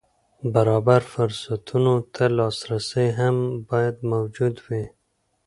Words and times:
برابر 0.53 1.01
فرصتونو 1.13 1.93
ته 2.13 2.23
لاسرسی 2.37 3.07
هم 3.19 3.35
باید 3.69 3.95
موجود 4.11 4.55
وي. 4.65 4.83